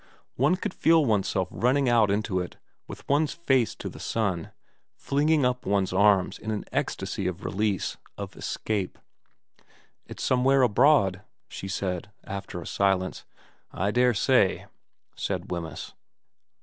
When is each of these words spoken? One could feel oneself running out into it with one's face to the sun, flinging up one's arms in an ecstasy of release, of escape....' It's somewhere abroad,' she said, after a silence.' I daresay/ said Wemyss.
One 0.33 0.55
could 0.55 0.73
feel 0.73 1.05
oneself 1.05 1.47
running 1.51 1.87
out 1.87 2.09
into 2.09 2.39
it 2.39 2.57
with 2.87 3.07
one's 3.07 3.33
face 3.33 3.75
to 3.75 3.87
the 3.87 3.99
sun, 3.99 4.49
flinging 4.95 5.45
up 5.45 5.63
one's 5.63 5.93
arms 5.93 6.39
in 6.39 6.49
an 6.49 6.65
ecstasy 6.71 7.27
of 7.27 7.45
release, 7.45 7.97
of 8.17 8.35
escape....' 8.35 8.97
It's 10.07 10.23
somewhere 10.23 10.63
abroad,' 10.63 11.21
she 11.47 11.67
said, 11.67 12.09
after 12.23 12.59
a 12.59 12.65
silence.' 12.65 13.25
I 13.71 13.91
daresay/ 13.91 14.65
said 15.15 15.51
Wemyss. 15.51 15.93